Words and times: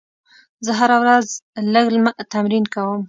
زه 0.65 0.71
هره 0.79 0.97
ورځ 1.01 1.27
لږ 1.73 1.85
تمرین 2.33 2.65
کوم. 2.73 2.99